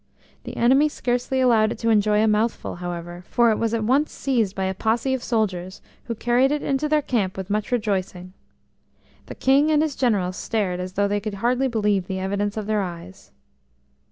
The 0.45 0.57
enemy 0.57 0.89
scarcely 0.89 1.39
allowed 1.41 1.71
it 1.71 1.77
to 1.77 1.89
enjoy 1.91 2.23
a 2.23 2.27
mouthful, 2.27 2.77
however, 2.77 3.23
for 3.29 3.51
it 3.51 3.59
was 3.59 3.71
at 3.75 3.83
once 3.83 4.11
seized 4.11 4.55
by 4.55 4.63
a 4.63 4.73
posse 4.73 5.13
of 5.13 5.21
soldiers, 5.21 5.79
who 6.05 6.15
carried 6.15 6.51
it 6.51 6.63
into 6.63 6.89
their 6.89 7.03
camp 7.03 7.37
with 7.37 7.51
much 7.51 7.71
rejoicing. 7.71 8.33
The 9.27 9.35
King 9.35 9.69
and 9.69 9.83
his 9.83 9.95
generals 9.95 10.37
stared 10.37 10.79
as 10.79 10.93
though 10.93 11.07
they 11.07 11.19
could 11.19 11.35
hardly 11.35 11.67
believe 11.67 12.07
the 12.07 12.17
evidence 12.17 12.57
of 12.57 12.65
their 12.65 12.81
eyes. 12.81 13.31